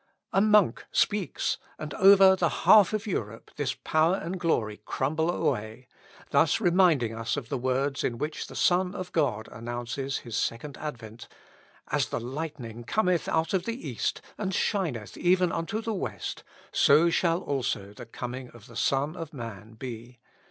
[0.33, 5.87] A monk speaks, and over the half of Europe this power and glory crumble away,
[6.31, 10.75] thus reminding us of the words in which the Son of God announces his second
[10.79, 11.27] advent:
[11.91, 17.11] "As the lightning cometh out of the east, and shineth even unto the west, so
[17.11, 20.17] shall also the coming of the Son of man be."